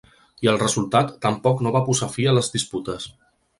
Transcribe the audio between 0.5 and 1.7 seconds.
el resultat tampoc